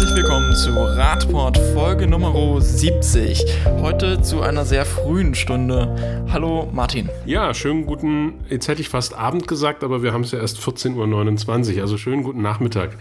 [0.00, 3.44] herzlich willkommen zu Radport Folge Nummer 70.
[3.82, 6.24] Heute zu einer sehr frühen Stunde.
[6.32, 7.10] Hallo Martin.
[7.26, 10.58] Ja, schönen guten, jetzt hätte ich fast Abend gesagt, aber wir haben es ja erst
[10.60, 12.96] 14.29 Uhr, also schönen guten Nachmittag.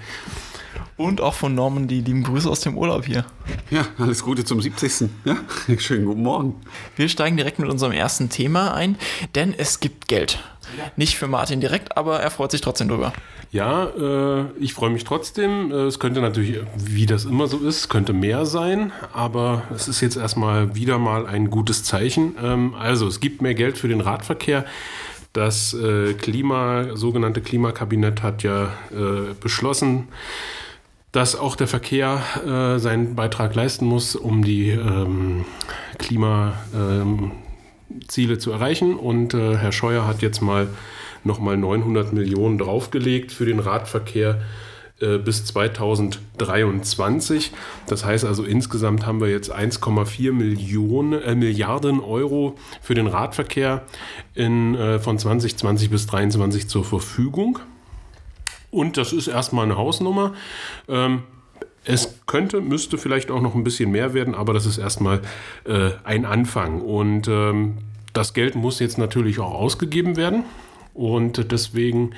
[0.97, 3.23] Und auch von Norman die lieben Grüße aus dem Urlaub hier.
[3.71, 5.09] Ja, alles Gute zum 70.
[5.23, 5.37] Ja,
[5.77, 6.55] schönen guten Morgen.
[6.97, 8.97] Wir steigen direkt mit unserem ersten Thema ein,
[9.35, 10.39] denn es gibt Geld.
[10.95, 13.13] Nicht für Martin direkt, aber er freut sich trotzdem drüber.
[13.51, 15.71] Ja, äh, ich freue mich trotzdem.
[15.71, 20.01] Äh, es könnte natürlich, wie das immer so ist, könnte mehr sein, aber es ist
[20.01, 22.35] jetzt erstmal wieder mal ein gutes Zeichen.
[22.41, 24.65] Ähm, also, es gibt mehr Geld für den Radverkehr.
[25.33, 30.07] Das äh, Klima, sogenannte Klimakabinett hat ja äh, beschlossen,
[31.11, 35.45] dass auch der Verkehr äh, seinen Beitrag leisten muss, um die ähm,
[35.97, 37.31] Klimaziele ähm,
[38.07, 38.95] zu erreichen.
[38.95, 40.67] Und äh, Herr Scheuer hat jetzt mal
[41.23, 44.41] nochmal 900 Millionen draufgelegt für den Radverkehr
[45.01, 47.51] äh, bis 2023.
[47.87, 53.83] Das heißt also insgesamt haben wir jetzt 1,4 Millionen äh, Milliarden Euro für den Radverkehr
[54.35, 57.59] in, äh, von 2020 bis 2023 zur Verfügung.
[58.71, 60.33] Und das ist erstmal eine Hausnummer.
[60.87, 61.23] Ähm,
[61.85, 65.21] es könnte, müsste vielleicht auch noch ein bisschen mehr werden, aber das ist erstmal
[65.63, 66.81] äh, ein Anfang.
[66.81, 67.77] Und ähm,
[68.13, 70.43] das Geld muss jetzt natürlich auch ausgegeben werden.
[70.93, 72.11] Und deswegen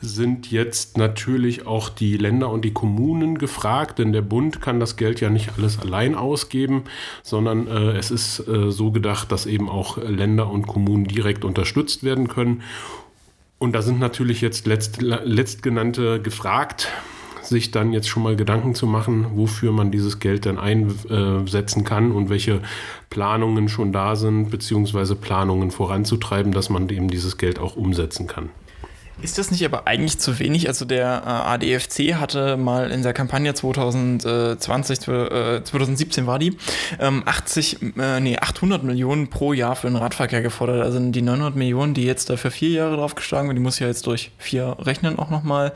[0.00, 4.96] sind jetzt natürlich auch die Länder und die Kommunen gefragt, denn der Bund kann das
[4.96, 6.84] Geld ja nicht alles allein ausgeben,
[7.22, 12.04] sondern äh, es ist äh, so gedacht, dass eben auch Länder und Kommunen direkt unterstützt
[12.04, 12.62] werden können.
[13.58, 16.88] Und da sind natürlich jetzt letzt, letztgenannte gefragt,
[17.48, 22.12] sich dann jetzt schon mal Gedanken zu machen, wofür man dieses Geld dann einsetzen kann
[22.12, 22.60] und welche
[23.10, 28.50] Planungen schon da sind, beziehungsweise Planungen voranzutreiben, dass man eben dieses Geld auch umsetzen kann.
[29.20, 30.68] Ist das nicht aber eigentlich zu wenig?
[30.68, 36.56] Also der äh, ADFC hatte mal in der Kampagne 2020, äh, 2017 war die,
[37.00, 40.84] ähm, 80, äh, nee, 800 Millionen pro Jahr für den Radverkehr gefordert.
[40.84, 44.06] Also die 900 Millionen, die jetzt dafür vier Jahre draufgeschlagen werden, die muss ja jetzt
[44.06, 45.72] durch vier rechnen auch nochmal.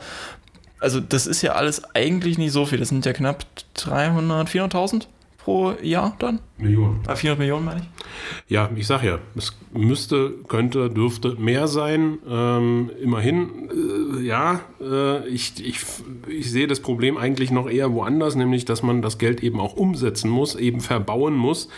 [0.83, 2.77] Also das ist ja alles eigentlich nicht so viel.
[2.77, 3.45] Das sind ja knapp
[3.75, 5.07] 300, 400.000
[5.37, 6.39] pro Jahr dann?
[6.57, 6.99] Millionen.
[7.07, 7.87] Ah, 400 Millionen meine ich?
[8.51, 12.19] Ja, ich sage ja, es müsste, könnte, dürfte mehr sein.
[12.29, 13.69] Ähm, immerhin,
[14.17, 15.79] äh, ja, äh, ich, ich,
[16.27, 19.75] ich sehe das Problem eigentlich noch eher woanders, nämlich, dass man das Geld eben auch
[19.77, 21.69] umsetzen muss, eben verbauen muss.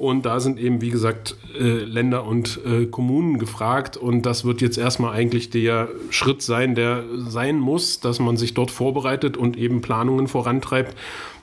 [0.00, 3.98] Und da sind eben, wie gesagt, äh, Länder und äh, Kommunen gefragt.
[3.98, 8.54] Und das wird jetzt erstmal eigentlich der Schritt sein, der sein muss, dass man sich
[8.54, 10.96] dort vorbereitet und eben Planungen vorantreibt,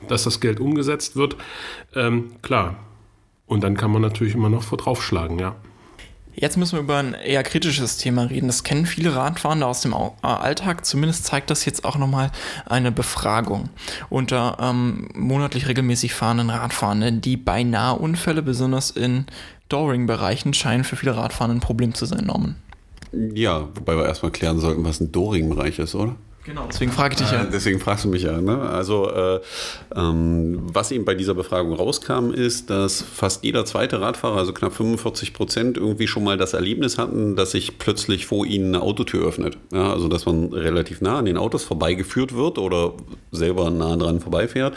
[0.08, 1.38] dass das Geld umgesetzt wird.
[1.94, 2.78] Ähm, klar.
[3.46, 5.56] Und dann kann man natürlich immer noch vor draufschlagen, ja.
[6.40, 8.46] Jetzt müssen wir über ein eher kritisches Thema reden.
[8.46, 10.86] Das kennen viele Radfahrende aus dem äh, Alltag.
[10.86, 12.32] Zumindest zeigt das jetzt auch nochmal
[12.68, 13.70] eine Befragung
[14.10, 17.22] unter ähm, monatlich regelmäßig fahrenden Radfahrenden.
[17.22, 19.26] Die beinahe Unfälle, besonders in
[19.70, 22.56] Doring-Bereichen, scheinen für viele Radfahrende ein Problem zu sein, Norman.
[23.12, 26.16] Ja, wobei wir erstmal klären sollten, was ein Doring-Bereich ist, oder?
[26.48, 27.44] Genau, deswegen frage ich dich ja.
[27.44, 28.40] Äh, deswegen fragst du mich ja.
[28.40, 28.58] Ne?
[28.58, 29.42] Also, äh,
[29.94, 34.74] ähm, was eben bei dieser Befragung rauskam, ist, dass fast jeder zweite Radfahrer, also knapp
[34.74, 39.28] 45 Prozent, irgendwie schon mal das Erlebnis hatten, dass sich plötzlich vor ihnen eine Autotür
[39.28, 39.58] öffnet.
[39.74, 42.94] Ja, also, dass man relativ nah an den Autos vorbeigeführt wird oder
[43.32, 44.74] selber nah dran vorbeifährt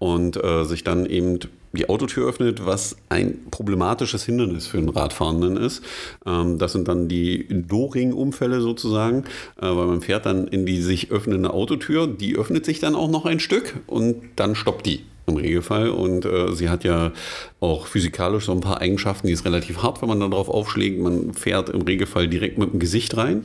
[0.00, 1.38] und äh, sich dann eben
[1.72, 5.82] die Autotür öffnet, was ein problematisches Hindernis für einen Radfahrenden ist.
[6.26, 9.24] Ähm, das sind dann die Doring-Umfälle sozusagen,
[9.60, 13.10] äh, weil man fährt dann in die sich öffnende Autotür, die öffnet sich dann auch
[13.10, 15.90] noch ein Stück und dann stoppt die im Regelfall.
[15.90, 17.12] Und äh, sie hat ja
[17.60, 20.98] auch physikalisch so ein paar Eigenschaften, die ist relativ hart, wenn man darauf aufschlägt.
[20.98, 23.44] Man fährt im Regelfall direkt mit dem Gesicht rein.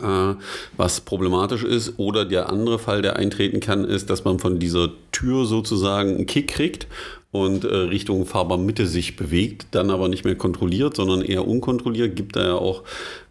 [0.00, 0.34] Äh,
[0.76, 1.94] was problematisch ist.
[1.98, 6.26] Oder der andere Fall, der eintreten kann, ist, dass man von dieser Tür sozusagen einen
[6.26, 6.86] Kick kriegt
[7.32, 12.16] und äh, Richtung Fahrbahnmitte sich bewegt, dann aber nicht mehr kontrolliert, sondern eher unkontrolliert.
[12.16, 12.82] Gibt da ja auch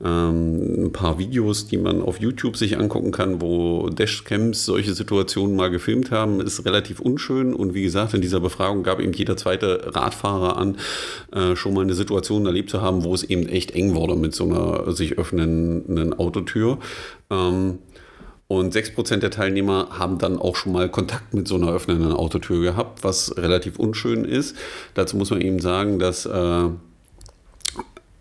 [0.04, 5.58] ähm, ein paar Videos, die man auf YouTube sich angucken kann, wo Dashcams solche Situationen
[5.58, 6.40] mal gefilmt haben.
[6.40, 10.78] Ist relativ unschön und wie gesagt, in dieser Befragung gab eben jeder zweite Radfahrer an,
[11.34, 14.34] äh, schon mal eine Situation erlebt zu haben, wo es eben echt eng wurde mit
[14.34, 16.80] so einer sich öffnenden Autotür.
[17.30, 17.80] Ähm,
[18.52, 22.62] und 6% der Teilnehmer haben dann auch schon mal Kontakt mit so einer öffnenden Autotür
[22.62, 24.58] gehabt, was relativ unschön ist.
[24.96, 26.70] Dazu muss man eben sagen, dass äh,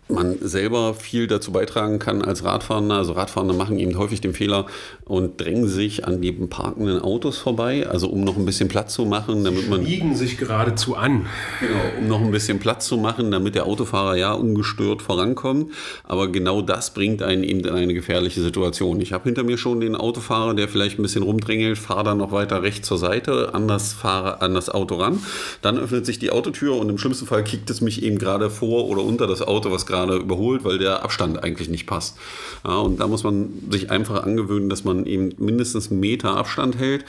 [0.09, 2.91] man selber viel dazu beitragen kann als Radfahrer.
[2.91, 4.65] Also Radfahrer machen eben häufig den Fehler
[5.05, 9.05] und drängen sich an die parkenden Autos vorbei, also um noch ein bisschen Platz zu
[9.05, 11.27] machen, damit man Liegen sich geradezu an.
[11.59, 15.71] genau, um noch ein bisschen Platz zu machen, damit der Autofahrer ja ungestört vorankommt.
[16.03, 19.01] Aber genau das bringt einen eben in eine gefährliche Situation.
[19.01, 22.31] Ich habe hinter mir schon den Autofahrer, der vielleicht ein bisschen rumdrängelt, fahre dann noch
[22.31, 25.19] weiter rechts zur Seite, an das, Fahrer, an das Auto ran.
[25.61, 28.87] Dann öffnet sich die Autotür und im schlimmsten Fall kickt es mich eben gerade vor
[28.87, 32.17] oder unter das Auto, was gerade überholt, weil der Abstand eigentlich nicht passt.
[32.65, 36.77] Ja, und da muss man sich einfach angewöhnen, dass man eben mindestens einen Meter Abstand
[36.77, 37.05] hält.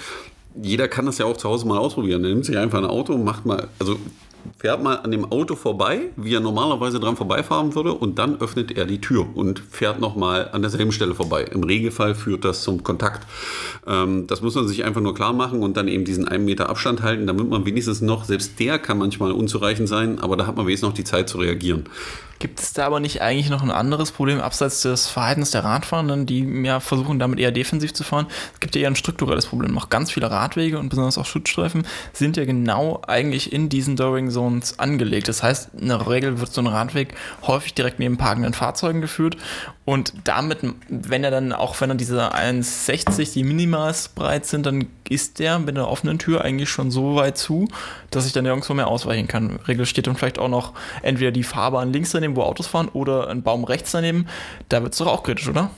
[0.61, 2.25] Jeder kann das ja auch zu Hause mal ausprobieren.
[2.25, 3.97] Er nimmt sich einfach ein Auto, macht mal, also
[4.59, 8.77] fährt mal an dem Auto vorbei, wie er normalerweise dran vorbeifahren würde, und dann öffnet
[8.77, 11.45] er die Tür und fährt nochmal an derselben Stelle vorbei.
[11.45, 13.27] Im Regelfall führt das zum Kontakt.
[13.87, 16.69] Ähm, das muss man sich einfach nur klar machen und dann eben diesen einen Meter
[16.69, 20.57] Abstand halten, damit man wenigstens noch, selbst der kann manchmal unzureichend sein, aber da hat
[20.57, 21.85] man wenigstens noch die Zeit zu reagieren.
[22.41, 26.25] Gibt es da aber nicht eigentlich noch ein anderes Problem abseits des Verhaltens der Radfahrenden,
[26.25, 28.29] die ja versuchen, damit eher defensiv zu fahren?
[28.55, 29.75] Es gibt ja eher ein strukturelles Problem.
[29.75, 34.31] Noch ganz viele Radwege und besonders auch Schutzstreifen sind ja genau eigentlich in diesen Doring
[34.31, 35.29] Zones angelegt.
[35.29, 37.15] Das heißt, in der Regel wird so ein Radweg
[37.47, 39.37] häufig direkt neben parkenden Fahrzeugen geführt
[39.85, 44.87] und damit, wenn er dann, auch wenn er diese 1,60, die minimalst breit sind, dann
[45.11, 47.69] ist der mit einer offenen Tür eigentlich schon so weit zu,
[48.11, 49.57] dass ich dann nirgendwo mehr ausweichen kann.
[49.67, 50.73] Regel steht dann vielleicht auch noch
[51.03, 54.27] entweder die Fahrbahn links daneben, wo Autos fahren, oder ein Baum rechts daneben.
[54.69, 55.71] Da wird es doch auch kritisch, oder?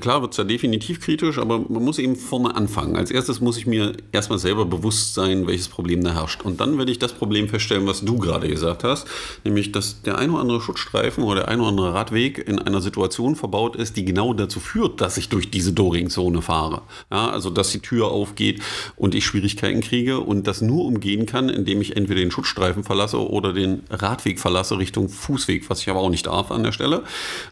[0.00, 2.96] Klar wird es da definitiv kritisch, aber man muss eben vorne anfangen.
[2.96, 6.42] Als erstes muss ich mir erstmal selber bewusst sein, welches Problem da herrscht.
[6.42, 9.06] Und dann werde ich das Problem feststellen, was du gerade gesagt hast,
[9.44, 12.80] nämlich, dass der ein oder andere Schutzstreifen oder der ein oder andere Radweg in einer
[12.80, 16.82] Situation verbaut ist, die genau dazu führt, dass ich durch diese Doring-Zone fahre.
[17.10, 18.60] Ja, also, dass die Tür aufgeht
[18.96, 23.18] und ich Schwierigkeiten kriege und das nur umgehen kann, indem ich entweder den Schutzstreifen verlasse
[23.18, 27.02] oder den Radweg verlasse Richtung Fußweg, was ich aber auch nicht darf an der Stelle.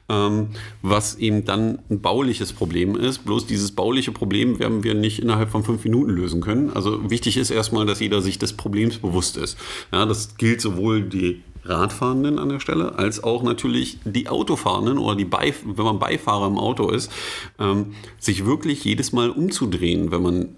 [0.09, 0.49] Ähm,
[0.83, 3.25] was eben dann ein bauliches Problem ist.
[3.25, 6.71] Bloß dieses bauliche Problem werden wir nicht innerhalb von fünf Minuten lösen können.
[6.71, 9.59] Also wichtig ist erstmal, dass jeder sich des Problems bewusst ist.
[9.93, 15.15] Ja, das gilt sowohl die Radfahrenden an der Stelle, als auch natürlich die Autofahrenden oder
[15.15, 17.13] die Beif wenn man Beifahrer im Auto ist,
[17.59, 20.49] ähm, sich wirklich jedes Mal umzudrehen, wenn man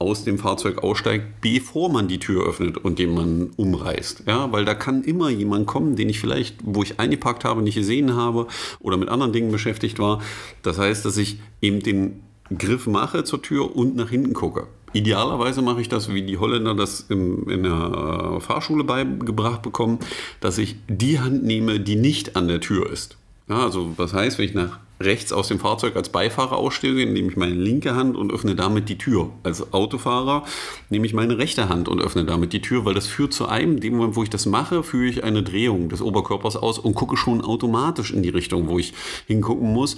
[0.00, 4.24] aus dem Fahrzeug aussteigt, bevor man die Tür öffnet und den man umreißt.
[4.26, 7.74] Ja, weil da kann immer jemand kommen, den ich vielleicht, wo ich eingeparkt habe, nicht
[7.74, 8.46] gesehen habe
[8.78, 10.22] oder mit anderen Dingen beschäftigt war.
[10.62, 12.22] Das heißt, dass ich eben den
[12.56, 14.68] Griff mache zur Tür und nach hinten gucke.
[14.92, 19.98] Idealerweise mache ich das, wie die Holländer das im, in der Fahrschule beigebracht bekommen,
[20.40, 23.18] dass ich die Hand nehme, die nicht an der Tür ist.
[23.48, 27.30] Ja, also was heißt, wenn ich nach rechts aus dem Fahrzeug als Beifahrer ausstehe, nehme
[27.30, 29.30] ich meine linke Hand und öffne damit die Tür.
[29.42, 30.44] Als Autofahrer
[30.90, 33.76] nehme ich meine rechte Hand und öffne damit die Tür, weil das führt zu einem,
[33.76, 36.94] in dem Moment, wo ich das mache, führe ich eine Drehung des Oberkörpers aus und
[36.94, 38.92] gucke schon automatisch in die Richtung, wo ich
[39.26, 39.96] hingucken muss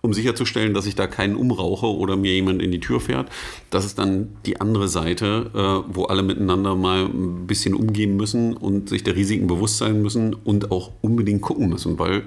[0.00, 3.30] um sicherzustellen, dass ich da keinen umrauche oder mir jemand in die Tür fährt.
[3.70, 8.56] Das ist dann die andere Seite, äh, wo alle miteinander mal ein bisschen umgehen müssen
[8.56, 12.24] und sich der Risiken bewusst sein müssen und auch unbedingt gucken müssen, weil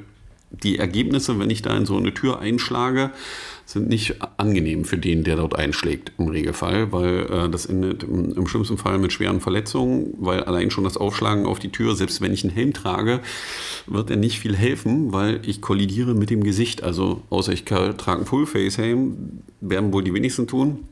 [0.52, 3.12] die Ergebnisse, wenn ich da in so eine Tür einschlage,
[3.66, 8.34] sind nicht angenehm für den, der dort einschlägt im Regelfall, weil äh, das endet im,
[8.34, 12.22] im, schlimmsten Fall mit schweren Verletzungen, weil allein schon das Aufschlagen auf die Tür, selbst
[12.22, 13.22] wenn ich einen Helm trage,
[13.88, 16.84] wird er nicht viel helfen, weil ich kollidiere mit dem Gesicht.
[16.84, 20.88] Also außer ich trage einen Full-Face-Helm, werden wohl die wenigsten tun.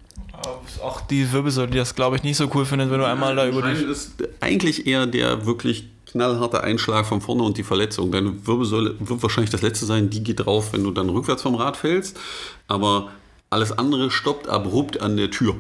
[0.82, 3.48] Auch die Wirbelsäule, die das glaube ich nicht so cool findet, wenn du einmal da
[3.48, 3.84] über die...
[3.84, 8.12] ist eigentlich eher der wirklich knallharter Einschlag von vorne und die Verletzung.
[8.12, 11.56] Deine Wirbelsäule wird wahrscheinlich das letzte sein, die geht drauf, wenn du dann rückwärts vom
[11.56, 12.20] Rad fällst.
[12.68, 13.10] Aber
[13.50, 15.56] alles andere stoppt abrupt an der Tür.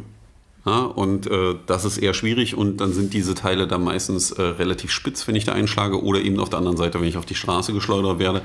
[0.66, 4.42] Ja, und äh, das ist eher schwierig und dann sind diese Teile dann meistens äh,
[4.42, 7.26] relativ spitz, wenn ich da einschlage oder eben auf der anderen Seite, wenn ich auf
[7.26, 8.42] die Straße geschleudert werde.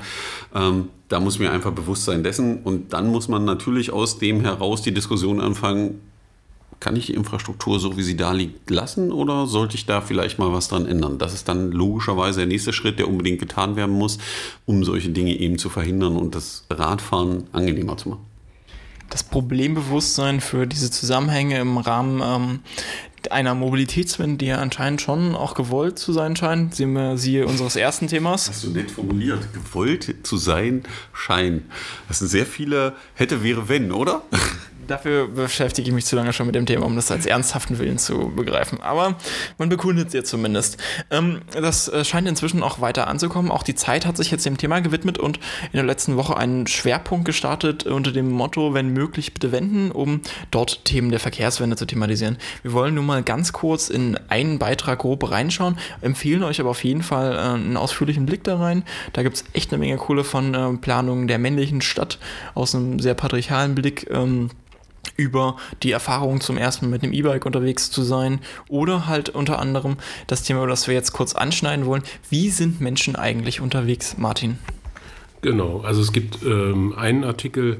[0.55, 4.41] Ähm, da muss mir einfach bewusst sein dessen und dann muss man natürlich aus dem
[4.41, 5.99] heraus die Diskussion anfangen,
[6.79, 10.39] kann ich die Infrastruktur so wie sie da liegt lassen oder sollte ich da vielleicht
[10.39, 11.17] mal was dran ändern?
[11.17, 14.17] Das ist dann logischerweise der nächste Schritt, der unbedingt getan werden muss,
[14.65, 18.25] um solche Dinge eben zu verhindern und das Radfahren angenehmer zu machen.
[19.09, 22.59] Das Problembewusstsein für diese Zusammenhänge im Rahmen ähm,
[23.31, 27.75] einer Mobilitätswende, die ja anscheinend schon auch gewollt zu sein scheint, sehen wir siehe unseres
[27.75, 28.49] ersten Themas.
[28.49, 29.47] Hast du nett formuliert.
[29.53, 31.63] Gewollt zu sein scheint.
[32.07, 34.23] Das sind sehr viele hätte, wäre, wenn, oder?
[34.87, 37.97] Dafür beschäftige ich mich zu lange schon mit dem Thema, um das als ernsthaften Willen
[37.97, 38.81] zu begreifen.
[38.81, 39.15] Aber
[39.57, 40.77] man bekundet es jetzt zumindest.
[41.09, 43.51] Ähm, das äh, scheint inzwischen auch weiter anzukommen.
[43.51, 46.67] Auch die Zeit hat sich jetzt dem Thema gewidmet und in der letzten Woche einen
[46.67, 51.85] Schwerpunkt gestartet unter dem Motto, wenn möglich, bitte wenden, um dort Themen der Verkehrswende zu
[51.85, 52.37] thematisieren.
[52.61, 56.83] Wir wollen nun mal ganz kurz in einen Beitrag grob reinschauen, empfehlen euch aber auf
[56.83, 58.83] jeden Fall äh, einen ausführlichen Blick da rein.
[59.13, 62.19] Da gibt es echt eine Menge coole von äh, Planungen der männlichen Stadt
[62.53, 64.07] aus einem sehr patriarchalen Blick.
[64.11, 64.49] Ähm,
[65.17, 69.59] über die Erfahrung zum ersten Mal mit einem E-Bike unterwegs zu sein oder halt unter
[69.59, 69.97] anderem
[70.27, 72.03] das Thema, das wir jetzt kurz anschneiden wollen.
[72.29, 74.57] Wie sind Menschen eigentlich unterwegs, Martin?
[75.41, 77.79] Genau, also es gibt ähm, einen Artikel,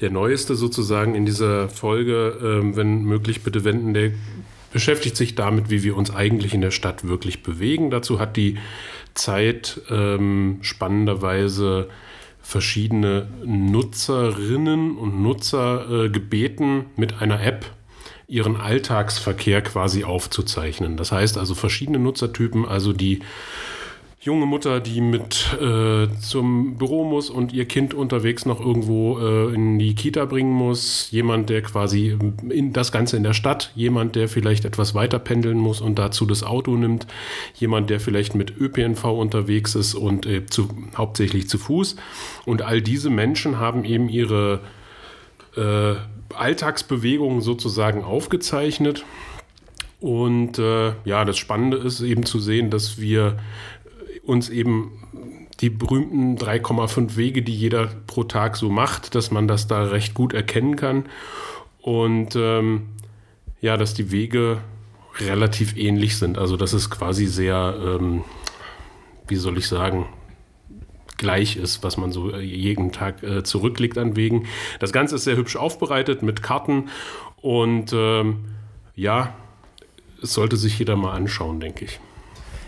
[0.00, 4.12] der neueste sozusagen in dieser Folge, ähm, wenn möglich bitte wenden, der
[4.72, 7.90] beschäftigt sich damit, wie wir uns eigentlich in der Stadt wirklich bewegen.
[7.90, 8.58] Dazu hat die
[9.14, 11.88] Zeit ähm, spannenderweise
[12.42, 17.66] verschiedene Nutzerinnen und Nutzer äh, gebeten, mit einer App
[18.26, 20.96] ihren Alltagsverkehr quasi aufzuzeichnen.
[20.96, 23.20] Das heißt also verschiedene Nutzertypen, also die
[24.22, 29.52] junge Mutter, die mit äh, zum Büro muss und ihr Kind unterwegs noch irgendwo äh,
[29.52, 32.16] in die Kita bringen muss, jemand, der quasi
[32.48, 36.24] in das Ganze in der Stadt, jemand, der vielleicht etwas weiter pendeln muss und dazu
[36.24, 37.08] das Auto nimmt,
[37.56, 41.96] jemand, der vielleicht mit ÖPNV unterwegs ist und äh, zu, hauptsächlich zu Fuß.
[42.46, 44.60] Und all diese Menschen haben eben ihre
[45.56, 45.94] äh,
[46.32, 49.04] Alltagsbewegungen sozusagen aufgezeichnet.
[50.02, 53.36] Und äh, ja, das Spannende ist eben zu sehen, dass wir
[54.22, 54.92] uns eben
[55.60, 60.14] die berühmten 3,5 Wege, die jeder pro Tag so macht, dass man das da recht
[60.14, 61.06] gut erkennen kann.
[61.80, 62.88] Und ähm,
[63.60, 64.58] ja, dass die Wege
[65.20, 66.38] relativ ähnlich sind.
[66.38, 68.24] Also dass es quasi sehr, ähm,
[69.28, 70.06] wie soll ich sagen,
[71.16, 74.46] gleich ist, was man so äh, jeden Tag äh, zurücklegt an Wegen.
[74.80, 76.88] Das Ganze ist sehr hübsch aufbereitet mit Karten
[77.40, 78.44] und ähm,
[78.96, 79.34] ja,
[80.22, 82.00] es sollte sich jeder mal anschauen, denke ich.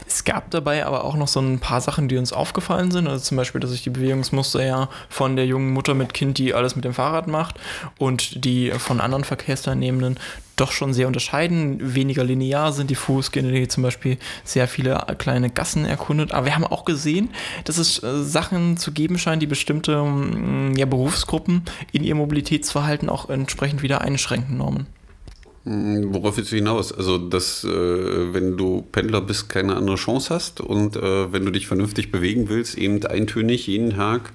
[0.06, 3.08] Es gab dabei aber auch noch so ein paar Sachen, die uns aufgefallen sind.
[3.08, 6.54] Also zum Beispiel, dass sich die Bewegungsmuster ja von der jungen Mutter mit Kind, die
[6.54, 7.58] alles mit dem Fahrrad macht,
[7.98, 10.18] und die von anderen Verkehrsteilnehmenden
[10.56, 11.94] doch schon sehr unterscheiden.
[11.94, 16.32] Weniger linear sind die Fußgänger, die zum Beispiel sehr viele kleine Gassen erkundet.
[16.32, 17.30] Aber wir haben auch gesehen,
[17.64, 23.08] dass es äh, Sachen zu geben scheint, die bestimmte mm, ja, Berufsgruppen in ihr Mobilitätsverhalten
[23.08, 24.86] auch entsprechend wieder einschränken, Normen.
[25.64, 26.92] Hm, worauf willst du hinaus?
[26.92, 31.50] Also, dass, äh, wenn du Pendler bist, keine andere Chance hast und äh, wenn du
[31.50, 34.32] dich vernünftig bewegen willst, eben eintönig jeden Tag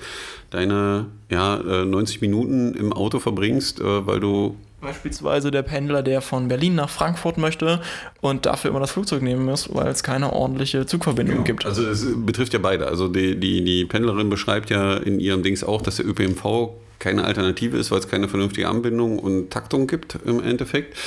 [0.49, 4.55] deine ja, äh, 90 Minuten im Auto verbringst, äh, weil du.
[4.81, 7.81] Beispielsweise der Pendler, der von Berlin nach Frankfurt möchte
[8.21, 11.43] und dafür immer das Flugzeug nehmen muss, weil es keine ordentliche Zugverbindung ja.
[11.43, 11.65] gibt.
[11.65, 12.87] Also, es betrifft ja beide.
[12.87, 17.23] Also, die, die, die Pendlerin beschreibt ja in ihrem Dings auch, dass der ÖPNV keine
[17.23, 20.97] Alternative ist, weil es keine vernünftige Anbindung und Taktung gibt im Endeffekt.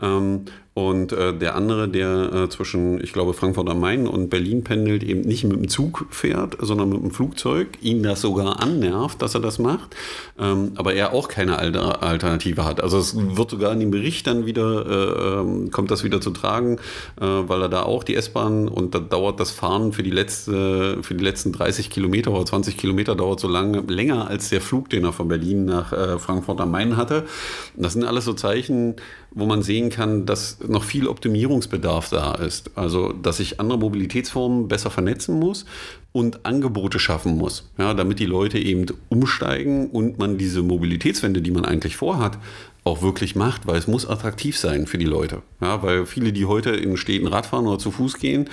[0.00, 0.44] Ähm,
[0.78, 5.02] und äh, der andere, der äh, zwischen, ich glaube, Frankfurt am Main und Berlin pendelt,
[5.02, 9.34] eben nicht mit dem Zug fährt, sondern mit dem Flugzeug, ihn das sogar annervt, dass
[9.34, 9.96] er das macht,
[10.38, 12.80] ähm, aber er auch keine Alter Alternative hat.
[12.80, 16.30] Also es wird sogar in dem Bericht dann wieder, äh, ähm, kommt das wieder zu
[16.30, 16.76] tragen,
[17.20, 21.02] äh, weil er da auch die S-Bahn und da dauert das Fahren für die, letzte,
[21.02, 24.90] für die letzten 30 Kilometer oder 20 Kilometer dauert so lange, länger als der Flug,
[24.90, 27.26] den er von Berlin nach äh, Frankfurt am Main hatte.
[27.74, 28.94] Das sind alles so Zeichen,
[29.30, 32.70] wo man sehen kann, dass noch viel Optimierungsbedarf da ist.
[32.76, 35.64] Also, dass ich andere Mobilitätsformen besser vernetzen muss
[36.12, 41.50] und Angebote schaffen muss, ja, damit die Leute eben umsteigen und man diese Mobilitätswende, die
[41.50, 42.38] man eigentlich vorhat,
[42.84, 45.42] auch wirklich macht, weil es muss attraktiv sein für die Leute.
[45.60, 48.48] Ja, weil viele, die heute in Städten Radfahren oder zu Fuß gehen,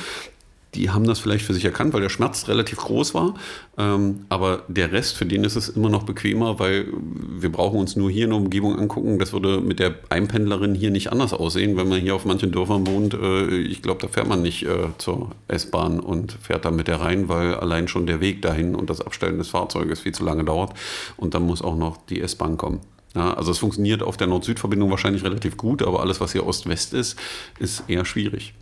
[0.76, 3.36] die haben das vielleicht für sich erkannt, weil der Schmerz relativ groß war.
[3.78, 7.96] Ähm, aber der Rest, für den ist es immer noch bequemer, weil wir brauchen uns
[7.96, 9.18] nur hier eine Umgebung angucken.
[9.20, 12.86] Das würde mit der Einpendlerin hier nicht anders aussehen, wenn man hier auf manchen Dörfern
[12.88, 13.14] wohnt.
[13.14, 17.02] Äh, ich glaube, da fährt man nicht äh, zur S-Bahn und fährt da mit der
[17.02, 20.44] rein, weil allein schon der Weg dahin und das Abstellen des Fahrzeuges viel zu lange
[20.44, 20.74] dauert.
[21.18, 22.82] Und dann muss auch noch die S-Bahn kommen.
[23.16, 26.94] Ja, also es funktioniert auf der Nord-Süd-Verbindung wahrscheinlich relativ gut, aber alles, was hier Ost-West
[26.94, 27.18] ist,
[27.60, 28.54] ist eher schwierig.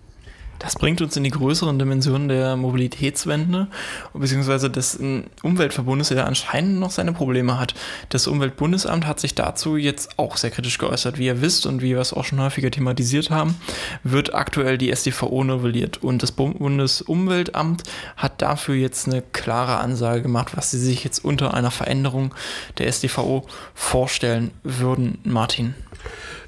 [0.60, 3.67] Das bringt uns in die größeren Dimensionen der Mobilitätswende,
[4.13, 4.98] beziehungsweise des
[5.43, 7.74] Umweltverbundes, der anscheinend noch seine Probleme hat.
[8.10, 11.17] Das Umweltbundesamt hat sich dazu jetzt auch sehr kritisch geäußert.
[11.17, 13.55] Wie ihr wisst und wie wir es auch schon häufiger thematisiert haben,
[14.03, 17.83] wird aktuell die SDVO novelliert und das Bundesumweltamt
[18.15, 22.33] hat dafür jetzt eine klare Ansage gemacht, was sie sich jetzt unter einer Veränderung
[22.77, 25.17] der SDVO vorstellen würden.
[25.24, 25.75] Martin.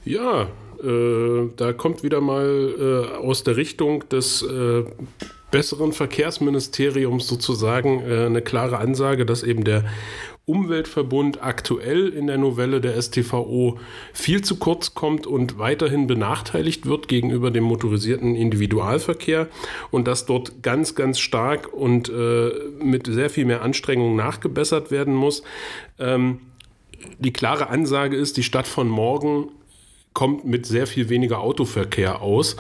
[0.06, 0.48] Ja,
[0.86, 4.84] äh, da kommt wieder mal äh, aus der Richtung des äh,
[5.52, 9.86] besseren Verkehrsministeriums sozusagen äh, eine klare Ansage, dass eben der
[10.46, 13.80] Umweltverbund aktuell in der Novelle der STVO
[14.14, 19.48] viel zu kurz kommt und weiterhin benachteiligt wird gegenüber dem motorisierten Individualverkehr
[19.90, 25.16] und dass dort ganz, ganz stark und äh, mit sehr viel mehr Anstrengung nachgebessert werden
[25.16, 25.42] muss.
[25.98, 26.42] Ähm,
[27.18, 29.50] die klare Ansage ist, die Stadt von morgen
[30.16, 32.56] kommt mit sehr viel weniger Autoverkehr aus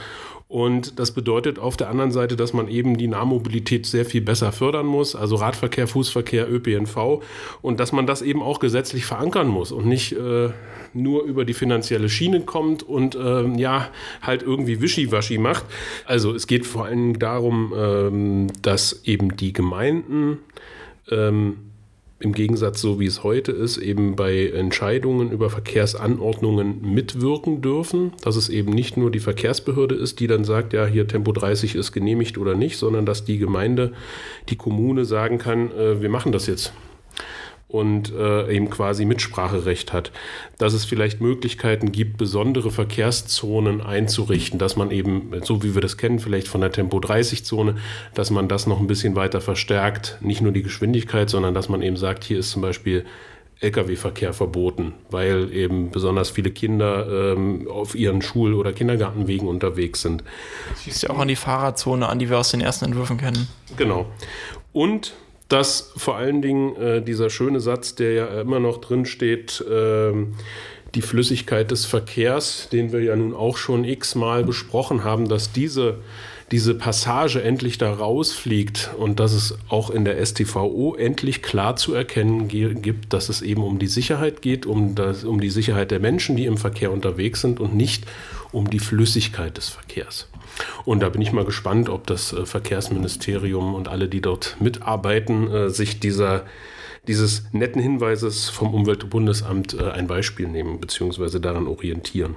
[0.47, 4.51] und das bedeutet auf der anderen Seite, dass man eben die Nahmobilität sehr viel besser
[4.51, 7.23] fördern muss, also Radverkehr, Fußverkehr, ÖPNV
[7.63, 10.51] und dass man das eben auch gesetzlich verankern muss und nicht äh,
[10.93, 13.89] nur über die finanzielle Schiene kommt und äh, ja,
[14.21, 15.65] halt irgendwie Wischiwaschi macht.
[16.05, 20.37] Also es geht vor allem darum, ähm, dass eben die Gemeinden
[21.09, 21.57] ähm,
[22.25, 28.35] im Gegensatz so wie es heute ist, eben bei Entscheidungen über Verkehrsanordnungen mitwirken dürfen, dass
[28.35, 31.91] es eben nicht nur die Verkehrsbehörde ist, die dann sagt, ja, hier Tempo 30 ist
[31.91, 33.93] genehmigt oder nicht, sondern dass die Gemeinde,
[34.49, 36.73] die Kommune sagen kann, äh, wir machen das jetzt
[37.67, 40.11] und äh, eben quasi Mitspracherecht hat,
[40.57, 45.97] dass es vielleicht Möglichkeiten gibt, besondere Verkehrszonen einzurichten, dass man eben, so wie wir das
[45.97, 47.75] kennen, vielleicht von der Tempo-30-Zone,
[48.13, 51.81] dass man das noch ein bisschen weiter verstärkt, nicht nur die Geschwindigkeit, sondern dass man
[51.81, 53.03] eben sagt, hier ist zum Beispiel
[53.61, 60.23] Lkw-Verkehr verboten, weil eben besonders viele Kinder ähm, auf ihren Schul- oder Kindergartenwegen unterwegs sind.
[60.69, 63.47] Das schließt ja auch an die Fahrradzone an, die wir aus den ersten Entwürfen kennen.
[63.77, 64.07] Genau.
[64.73, 65.13] Und
[65.47, 70.13] dass vor allen Dingen äh, dieser schöne Satz, der ja immer noch drin steht, äh,
[70.95, 75.99] die Flüssigkeit des Verkehrs, den wir ja nun auch schon x-mal besprochen haben, dass diese,
[76.51, 81.93] diese Passage endlich da rausfliegt und dass es auch in der STVO endlich klar zu
[81.93, 85.99] erkennen gibt, dass es eben um die Sicherheit geht, um, das, um die Sicherheit der
[85.99, 88.05] Menschen, die im Verkehr unterwegs sind und nicht
[88.51, 90.27] um die Flüssigkeit des Verkehrs.
[90.85, 95.51] Und da bin ich mal gespannt, ob das äh, Verkehrsministerium und alle, die dort mitarbeiten,
[95.51, 96.45] äh, sich dieser,
[97.07, 101.39] dieses netten Hinweises vom Umweltbundesamt äh, ein Beispiel nehmen bzw.
[101.39, 102.35] daran orientieren.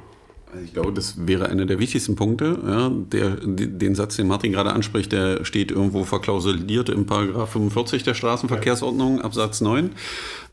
[0.53, 2.59] Also ich glaube, das wäre einer der wichtigsten Punkte.
[2.67, 8.03] Ja, der, den Satz, den Martin gerade anspricht, der steht irgendwo verklausuliert im Paragraph 45
[8.03, 9.91] der Straßenverkehrsordnung, Absatz 9.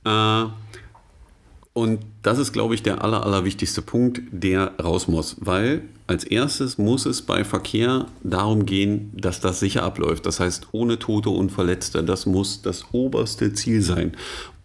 [0.04, 0.46] Äh,
[1.74, 5.36] und das ist, glaube ich, der aller, allerwichtigste Punkt, der raus muss.
[5.40, 10.26] Weil als erstes muss es bei Verkehr darum gehen, dass das sicher abläuft.
[10.26, 12.04] Das heißt, ohne Tote und Verletzte.
[12.04, 14.14] Das muss das oberste Ziel sein.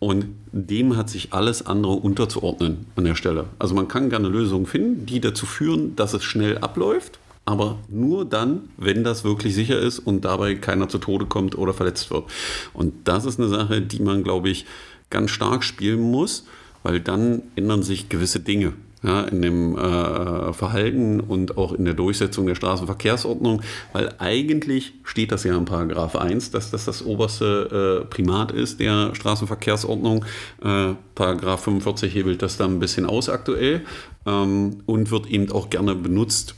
[0.00, 3.45] Und dem hat sich alles andere unterzuordnen an der Stelle.
[3.59, 7.21] Also man kann gerne Lösungen finden, die dazu führen, dass es schnell abläuft.
[7.45, 11.73] Aber nur dann, wenn das wirklich sicher ist und dabei keiner zu Tode kommt oder
[11.73, 12.25] verletzt wird.
[12.73, 14.66] Und das ist eine Sache, die man, glaube ich,
[15.11, 16.45] ganz stark spielen muss
[16.83, 18.73] weil dann ändern sich gewisse Dinge.
[19.02, 23.62] Ja, in dem äh, Verhalten und auch in der Durchsetzung der Straßenverkehrsordnung,
[23.95, 28.78] weil eigentlich steht das ja in Paragraph 1, dass das das oberste äh, Primat ist
[28.78, 30.26] der Straßenverkehrsordnung.
[30.63, 33.86] Äh, Paragraph 45 hebelt das dann ein bisschen aus aktuell
[34.26, 36.54] ähm, und wird eben auch gerne benutzt,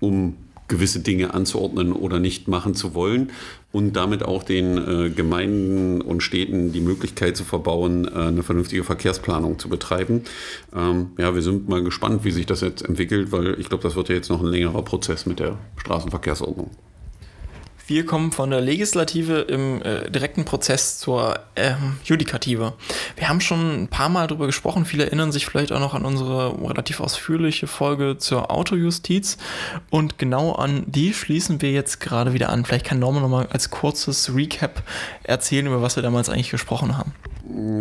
[0.00, 0.36] um
[0.68, 3.30] gewisse Dinge anzuordnen oder nicht machen zu wollen
[3.72, 8.84] und damit auch den äh, Gemeinden und Städten die Möglichkeit zu verbauen, äh, eine vernünftige
[8.84, 10.22] Verkehrsplanung zu betreiben.
[10.74, 13.96] Ähm, ja, wir sind mal gespannt, wie sich das jetzt entwickelt, weil ich glaube, das
[13.96, 16.70] wird ja jetzt noch ein längerer Prozess mit der Straßenverkehrsordnung.
[17.86, 22.74] Wir kommen von der Legislative im äh, direkten Prozess zur ähm, Judikative.
[23.16, 24.84] Wir haben schon ein paar Mal darüber gesprochen.
[24.84, 29.36] Viele erinnern sich vielleicht auch noch an unsere relativ ausführliche Folge zur Autojustiz.
[29.90, 32.64] Und genau an die schließen wir jetzt gerade wieder an.
[32.64, 34.82] Vielleicht kann Norman noch mal als kurzes Recap
[35.24, 37.12] erzählen, über was wir damals eigentlich gesprochen haben.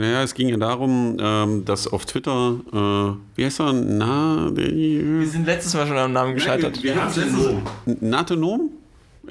[0.01, 3.73] Ja, es ging ja darum, ähm, dass auf Twitter, äh, wie heißt er?
[3.73, 6.81] Na, wir sind letztes Mal schon am Namen gescheitert.
[6.81, 8.71] wir, wir haben letztes Natonom?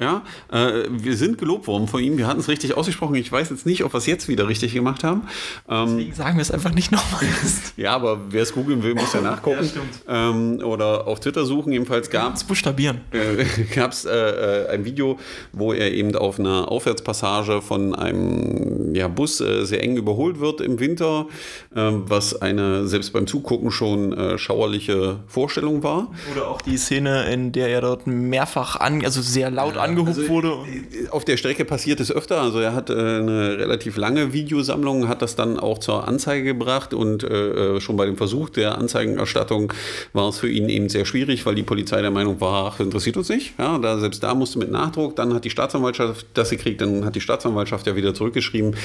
[0.01, 2.17] Ja, äh, wir sind gelobt worden von ihm.
[2.17, 3.13] Wir hatten es richtig ausgesprochen.
[3.13, 5.27] Ich weiß jetzt nicht, ob wir es jetzt wieder richtig gemacht haben.
[5.69, 7.21] Ähm, Deswegen sagen wir es einfach nicht nochmal.
[7.77, 9.69] ja, aber wer es googeln will, muss ja nachgucken.
[10.07, 11.71] Ja, ähm, oder auf Twitter suchen.
[11.71, 13.01] Jedenfalls gab es buchstabieren.
[13.11, 15.19] Äh, gab es äh, ein Video,
[15.51, 20.61] wo er eben auf einer Aufwärtspassage von einem ja, Bus äh, sehr eng überholt wird
[20.61, 21.27] im Winter,
[21.75, 26.11] ähm, was eine selbst beim Zugucken schon äh, schauerliche Vorstellung war.
[26.31, 30.29] Oder auch die Szene, in der er dort mehrfach an, also sehr laut angehubt also,
[30.29, 30.47] wurde.
[30.49, 32.41] Äh, auf der Strecke passiert es öfter.
[32.41, 36.93] Also er hat äh, eine relativ lange Videosammlung, hat das dann auch zur Anzeige gebracht
[36.93, 39.73] und äh, äh, schon bei dem Versuch der Anzeigenerstattung
[40.13, 43.17] war es für ihn eben sehr schwierig, weil die Polizei der Meinung war, ach, interessiert
[43.17, 43.53] uns nicht.
[43.57, 47.15] Ja, da, selbst da musste mit Nachdruck, dann hat die Staatsanwaltschaft das gekriegt, dann hat
[47.15, 48.75] die Staatsanwaltschaft ja wieder zurückgeschrieben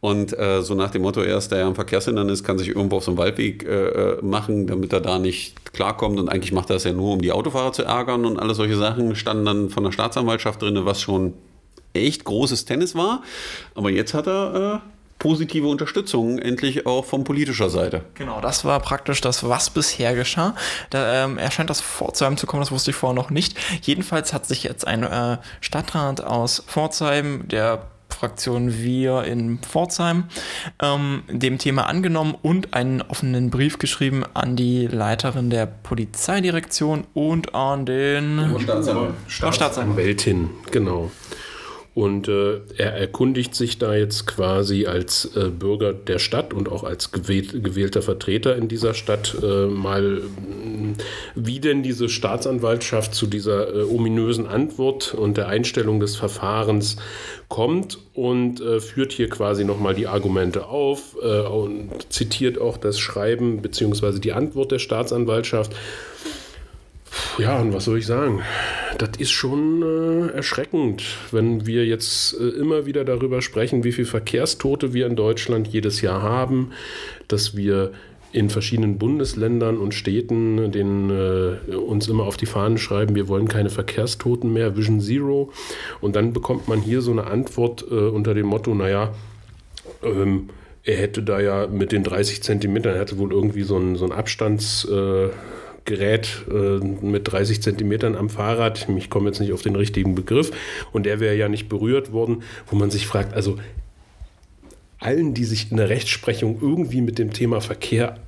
[0.00, 3.10] und äh, so nach dem Motto, erst der am Verkehrshindernis kann sich irgendwo auf so
[3.10, 6.92] einem Waldweg äh, machen, damit er da nicht klarkommt und eigentlich macht er das ja
[6.92, 10.39] nur, um die Autofahrer zu ärgern und alle solche Sachen, standen dann von der Staatsanwaltschaft
[10.44, 11.34] drin, was schon
[11.92, 13.22] echt großes Tennis war.
[13.74, 14.82] Aber jetzt hat er
[15.20, 18.04] positive Unterstützung endlich auch von politischer Seite.
[18.14, 20.56] Genau, das war praktisch das, was bisher geschah.
[20.88, 23.56] Da ähm, erscheint das Pforzheim zu kommen, das wusste ich vorher noch nicht.
[23.82, 27.86] Jedenfalls hat sich jetzt ein äh, Stadtrat aus Pforzheim, der
[28.20, 30.24] Fraktion Wir in Pforzheim
[30.82, 37.54] ähm, dem Thema angenommen und einen offenen Brief geschrieben an die Leiterin der Polizeidirektion und
[37.54, 39.14] an den Staatsanwalt.
[39.26, 41.10] Staatsanwältin, genau.
[41.94, 46.84] Und äh, er erkundigt sich da jetzt quasi als äh, Bürger der Stadt und auch
[46.84, 50.22] als gewählt, gewählter Vertreter in dieser Stadt äh, mal,
[51.34, 56.96] wie denn diese Staatsanwaltschaft zu dieser äh, ominösen Antwort und der Einstellung des Verfahrens
[57.48, 62.98] kommt und äh, führt hier quasi nochmal die Argumente auf äh, und zitiert auch das
[62.98, 64.18] Schreiben bzw.
[64.18, 65.74] die Antwort der Staatsanwaltschaft.
[67.38, 68.42] Ja, und was soll ich sagen?
[68.98, 74.06] Das ist schon äh, erschreckend, wenn wir jetzt äh, immer wieder darüber sprechen, wie viele
[74.06, 76.72] Verkehrstote wir in Deutschland jedes Jahr haben,
[77.28, 77.92] dass wir
[78.32, 83.48] in verschiedenen Bundesländern und Städten den, äh, uns immer auf die Fahnen schreiben, wir wollen
[83.48, 85.50] keine Verkehrstoten mehr, Vision Zero.
[86.00, 89.12] Und dann bekommt man hier so eine Antwort äh, unter dem Motto, naja,
[90.02, 90.50] ähm,
[90.84, 94.04] er hätte da ja mit den 30 Zentimetern, er hatte wohl irgendwie so ein, so
[94.04, 94.84] ein Abstands...
[94.84, 95.28] Äh,
[95.88, 98.86] äh, mit 30 Zentimetern am Fahrrad.
[98.96, 100.52] Ich komme jetzt nicht auf den richtigen Begriff.
[100.92, 103.58] Und der wäre ja nicht berührt worden, wo man sich fragt, also
[105.00, 108.18] allen, die sich in der Rechtsprechung irgendwie mit dem Thema Verkehr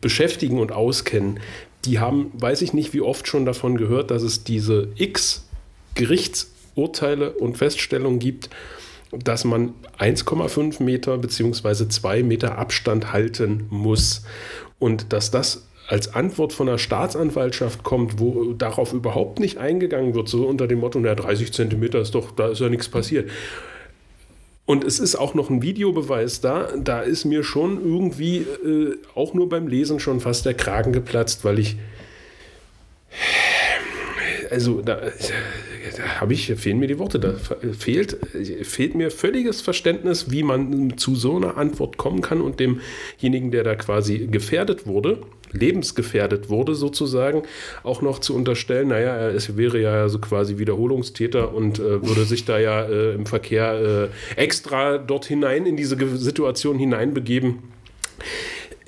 [0.00, 1.40] beschäftigen und auskennen,
[1.84, 5.46] die haben, weiß ich nicht, wie oft schon davon gehört, dass es diese X
[5.94, 8.50] Gerichtsurteile und Feststellungen gibt,
[9.12, 11.88] dass man 1,5 Meter bzw.
[11.88, 14.22] 2 Meter Abstand halten muss.
[14.78, 20.28] Und dass das als Antwort von der Staatsanwaltschaft kommt, wo darauf überhaupt nicht eingegangen wird,
[20.28, 23.28] so unter dem Motto, na 30 Zentimeter ist doch, da ist ja nichts passiert.
[24.70, 26.68] Und es ist auch noch ein Videobeweis da.
[26.76, 31.44] Da ist mir schon irgendwie äh, auch nur beim Lesen schon fast der Kragen geplatzt,
[31.44, 31.76] weil ich.
[34.48, 35.00] Also, da,
[36.18, 37.18] habe ich, fehlen mir die Worte.
[37.18, 37.34] Da
[37.72, 38.16] fehlt,
[38.62, 43.64] fehlt mir völliges Verständnis, wie man zu so einer Antwort kommen kann und demjenigen, der
[43.64, 45.18] da quasi gefährdet wurde,
[45.52, 47.42] lebensgefährdet wurde sozusagen,
[47.82, 52.44] auch noch zu unterstellen, naja, es wäre ja so quasi Wiederholungstäter und äh, würde sich
[52.44, 57.58] da ja äh, im Verkehr äh, extra dort hinein in diese Situation hineinbegeben.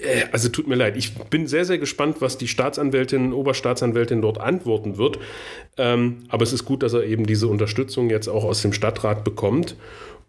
[0.02, 4.40] Äh, also tut mir leid, ich bin sehr, sehr gespannt, was die Staatsanwältin, Oberstaatsanwältin dort
[4.40, 5.18] antworten wird.
[5.76, 9.24] Ähm, aber es ist gut, dass er eben diese Unterstützung jetzt auch aus dem Stadtrat
[9.24, 9.76] bekommt.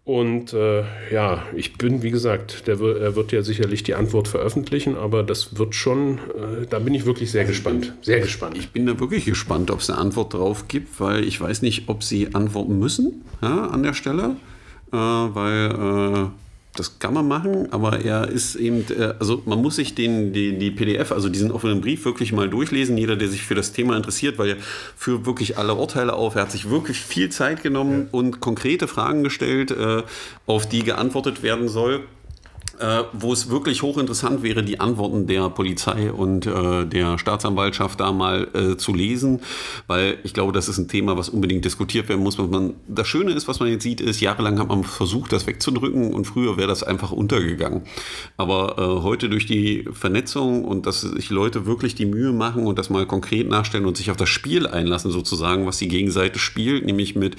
[0.04, 4.96] Und äh, ja, ich bin, wie gesagt, der, er wird ja sicherlich die Antwort veröffentlichen,
[4.96, 7.94] aber das wird schon, äh, da bin ich wirklich sehr gespannt.
[8.02, 8.58] Sehr gespannt.
[8.58, 11.84] Ich bin da wirklich gespannt, ob es eine Antwort drauf gibt, weil ich weiß nicht,
[11.88, 14.36] ob sie antworten müssen ja, an der Stelle,
[14.92, 16.43] äh, weil äh,
[16.74, 20.58] das kann man machen, aber er ist eben, äh, also man muss sich den, die,
[20.58, 23.96] die PDF, also diesen offenen Brief wirklich mal durchlesen, jeder, der sich für das Thema
[23.96, 24.56] interessiert, weil er
[24.96, 26.34] führt wirklich alle Urteile auf.
[26.34, 28.18] Er hat sich wirklich viel Zeit genommen ja.
[28.18, 30.02] und konkrete Fragen gestellt, äh,
[30.46, 32.04] auf die geantwortet werden soll
[32.78, 38.12] äh, wo es wirklich hochinteressant wäre, die Antworten der Polizei und äh, der Staatsanwaltschaft da
[38.12, 39.40] mal äh, zu lesen,
[39.86, 42.38] weil ich glaube, das ist ein Thema, was unbedingt diskutiert werden muss.
[42.38, 46.12] Man, das Schöne ist, was man jetzt sieht, ist, jahrelang hat man versucht, das wegzudrücken
[46.12, 47.82] und früher wäre das einfach untergegangen.
[48.36, 52.78] Aber äh, heute durch die Vernetzung und dass sich Leute wirklich die Mühe machen und
[52.78, 56.84] das mal konkret nachstellen und sich auf das Spiel einlassen, sozusagen, was die Gegenseite spielt,
[56.84, 57.36] nämlich mit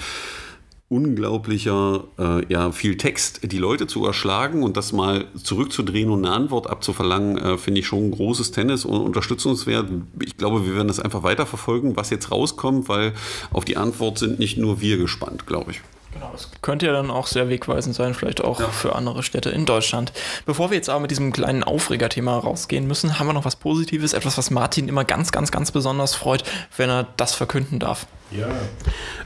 [0.87, 6.35] unglaublicher, äh, ja, viel Text die Leute zu erschlagen und das mal zurückzudrehen und eine
[6.35, 9.89] Antwort abzuverlangen, äh, finde ich schon ein großes Tennis und unterstützungswert.
[10.23, 13.13] Ich glaube, wir werden das einfach weiterverfolgen, was jetzt rauskommt, weil
[13.51, 15.81] auf die Antwort sind nicht nur wir gespannt, glaube ich.
[16.15, 18.69] Genau, das könnte ja dann auch sehr wegweisend sein, vielleicht auch ja.
[18.69, 20.13] für andere Städte in Deutschland.
[20.45, 24.13] Bevor wir jetzt aber mit diesem kleinen Aufregerthema rausgehen müssen, haben wir noch was Positives,
[24.13, 26.45] etwas, was Martin immer ganz, ganz, ganz besonders freut,
[26.77, 28.07] wenn er das verkünden darf.
[28.31, 28.47] Ja,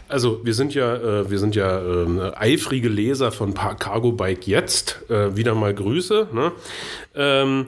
[0.08, 5.04] also wir sind ja, äh, wir sind ja äh, eifrige Leser von Cargo Bike jetzt.
[5.10, 6.30] Äh, wieder mal Grüße.
[6.34, 6.52] Ne?
[7.14, 7.68] Ähm,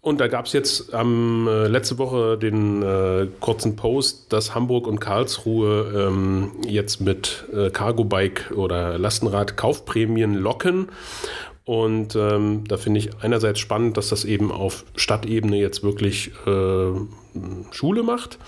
[0.00, 5.00] und da gab es jetzt ähm, letzte Woche den äh, kurzen Post, dass Hamburg und
[5.00, 10.88] Karlsruhe ähm, jetzt mit äh, Cargo Bike oder Lastenrad Kaufprämien locken.
[11.64, 16.92] Und ähm, da finde ich einerseits spannend, dass das eben auf Stadtebene jetzt wirklich äh,
[17.72, 18.38] Schule macht.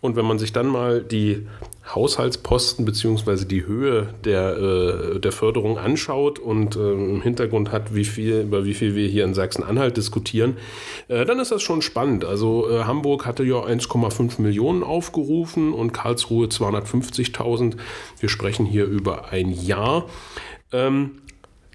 [0.00, 1.48] Und wenn man sich dann mal die
[1.94, 3.44] Haushaltsposten bzw.
[3.44, 8.64] die Höhe der, äh, der Förderung anschaut und äh, im Hintergrund hat, wie viel, über
[8.64, 10.56] wie viel wir hier in Sachsen-Anhalt diskutieren,
[11.08, 12.24] äh, dann ist das schon spannend.
[12.24, 17.76] Also äh, Hamburg hatte ja 1,5 Millionen aufgerufen und Karlsruhe 250.000.
[18.18, 20.06] Wir sprechen hier über ein Jahr.
[20.72, 21.12] Ähm,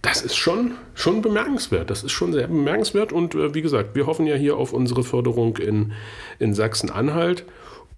[0.05, 1.89] das ist schon, schon bemerkenswert.
[1.89, 3.11] Das ist schon sehr bemerkenswert.
[3.11, 5.93] Und äh, wie gesagt, wir hoffen ja hier auf unsere Förderung in,
[6.37, 7.43] in Sachsen-Anhalt.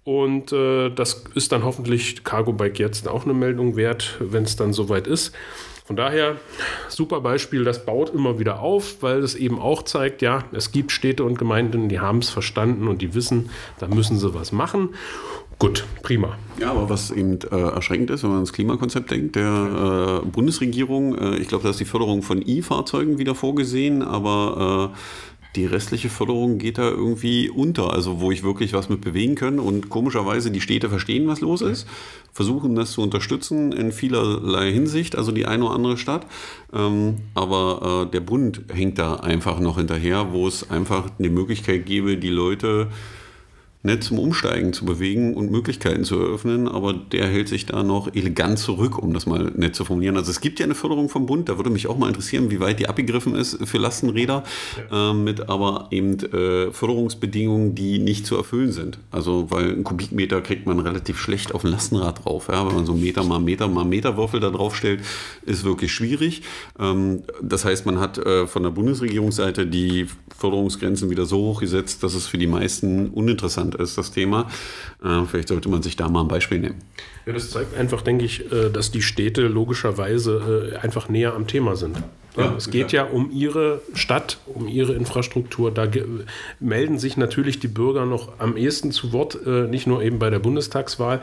[0.08, 4.56] Und äh, das ist dann hoffentlich Cargo Bike jetzt auch eine Meldung wert, wenn es
[4.56, 5.34] dann soweit ist.
[5.84, 6.36] Von daher,
[6.88, 10.92] super Beispiel, das baut immer wieder auf, weil es eben auch zeigt, ja, es gibt
[10.92, 14.94] Städte und Gemeinden, die haben es verstanden und die wissen, da müssen sie was machen.
[15.58, 16.38] Gut, prima.
[16.58, 21.18] Ja, aber was eben äh, erschreckend ist, wenn man ans Klimakonzept denkt, der äh, Bundesregierung,
[21.18, 24.98] äh, ich glaube, da ist die Förderung von E-Fahrzeugen wieder vorgesehen, aber äh,
[25.58, 27.92] die restliche Förderung geht da irgendwie unter.
[27.92, 31.62] Also wo ich wirklich was mit bewegen kann und komischerweise die Städte verstehen, was los
[31.62, 31.86] ist,
[32.32, 36.26] versuchen das zu unterstützen in vielerlei Hinsicht, also die eine oder andere Stadt.
[36.72, 41.86] Ähm, aber äh, der Bund hängt da einfach noch hinterher, wo es einfach eine Möglichkeit
[41.86, 42.88] gäbe, die Leute
[43.82, 48.12] nett zum Umsteigen zu bewegen und Möglichkeiten zu eröffnen, aber der hält sich da noch
[48.12, 50.16] elegant zurück, um das mal nett zu formulieren.
[50.16, 52.58] Also es gibt ja eine Förderung vom Bund, da würde mich auch mal interessieren, wie
[52.58, 54.42] weit die abgegriffen ist für Lastenräder,
[54.90, 55.10] ja.
[55.10, 58.98] äh, mit aber eben äh, Förderungsbedingungen, die nicht zu erfüllen sind.
[59.12, 62.48] Also weil ein Kubikmeter kriegt man relativ schlecht auf ein Lastenrad drauf.
[62.50, 62.66] Ja?
[62.66, 65.02] Wenn man so Meter mal Meter mal Meterwürfel da drauf stellt,
[65.46, 66.42] ist wirklich schwierig.
[66.80, 72.02] Ähm, das heißt, man hat äh, von der Bundesregierungsseite die Förderungsgrenzen wieder so hoch gesetzt,
[72.02, 74.48] dass es für die meisten uninteressant ist, das Thema.
[75.02, 76.76] Äh, vielleicht sollte man sich da mal ein Beispiel nehmen.
[77.26, 81.46] Ja, das zeigt einfach, denke ich, äh, dass die Städte logischerweise äh, einfach näher am
[81.46, 81.96] Thema sind.
[82.36, 85.72] Ja, es geht ja um ihre Stadt, um ihre Infrastruktur.
[85.72, 85.88] Da
[86.60, 90.30] melden sich natürlich die Bürger noch am ehesten zu Wort, äh, nicht nur eben bei
[90.30, 91.20] der Bundestagswahl,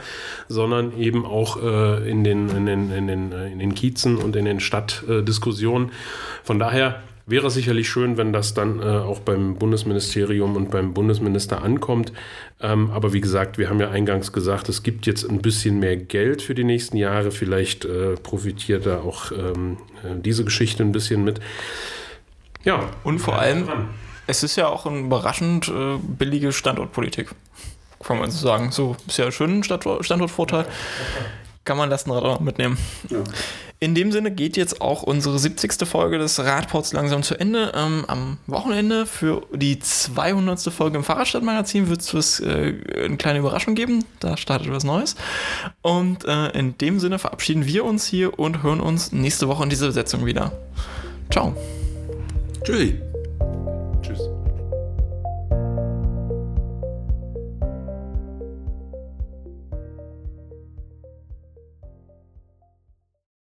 [0.49, 4.45] sondern eben auch äh, in, den, in, den, in, den, in den Kiezen und in
[4.45, 5.91] den Stadtdiskussionen.
[6.43, 11.63] Von daher Wäre sicherlich schön, wenn das dann äh, auch beim Bundesministerium und beim Bundesminister
[11.63, 12.13] ankommt.
[12.61, 15.97] Ähm, aber wie gesagt, wir haben ja eingangs gesagt, es gibt jetzt ein bisschen mehr
[15.97, 17.31] Geld für die nächsten Jahre.
[17.31, 21.39] Vielleicht äh, profitiert da auch ähm, äh, diese Geschichte ein bisschen mit.
[22.63, 22.89] Ja.
[23.03, 23.89] Und vor allem, dran.
[24.27, 27.29] es ist ja auch eine überraschend äh, billige Standortpolitik.
[28.03, 28.71] Kann man so sagen.
[28.71, 30.67] So, ist ja schön, Standortvorteil.
[31.63, 32.77] Kann man Lastenrad mitnehmen.
[33.09, 33.23] Ja.
[33.79, 35.87] In dem Sinne geht jetzt auch unsere 70.
[35.87, 37.73] Folge des Radports langsam zu Ende.
[37.75, 40.61] Ähm, am Wochenende für die 200.
[40.73, 44.05] Folge im Fahrradstadtmagazin wird es äh, eine kleine Überraschung geben.
[44.19, 45.15] Da startet was Neues.
[45.81, 49.69] Und äh, in dem Sinne verabschieden wir uns hier und hören uns nächste Woche in
[49.69, 50.53] dieser Besetzung wieder.
[51.29, 51.55] Ciao.
[52.63, 52.93] Tschüss.